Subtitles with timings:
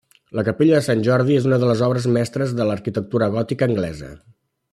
[0.37, 4.11] La capella de Sant Jordi és una de les obres mestres de l'arquitectura gòtica anglesa.